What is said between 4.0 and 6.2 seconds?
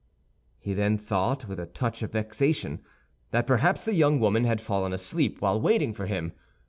woman had fallen asleep while waiting for